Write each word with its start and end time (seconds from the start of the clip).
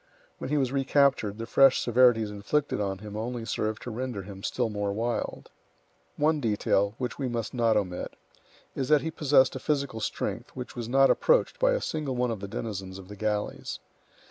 When 0.39 0.49
he 0.49 0.57
was 0.57 0.71
recaptured, 0.71 1.37
the 1.37 1.45
fresh 1.45 1.79
severities 1.79 2.31
inflicted 2.31 2.81
on 2.81 2.97
him 2.97 3.15
only 3.15 3.45
served 3.45 3.83
to 3.83 3.91
render 3.91 4.23
him 4.23 4.41
still 4.41 4.67
more 4.67 4.91
wild. 4.91 5.51
One 6.17 6.39
detail, 6.41 6.95
which 6.97 7.19
we 7.19 7.27
must 7.27 7.53
not 7.53 7.77
omit, 7.77 8.15
is 8.73 8.89
that 8.89 9.01
he 9.01 9.11
possessed 9.11 9.55
a 9.55 9.59
physical 9.59 9.99
strength 9.99 10.55
which 10.55 10.75
was 10.75 10.89
not 10.89 11.11
approached 11.11 11.59
by 11.59 11.73
a 11.73 11.81
single 11.81 12.15
one 12.15 12.31
of 12.31 12.39
the 12.39 12.47
denizens 12.47 12.97
of 12.97 13.09
the 13.09 13.15
galleys. 13.15 13.79